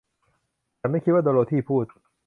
[0.79, 1.85] ฉันไม่คิดว่า โดโรธีพูด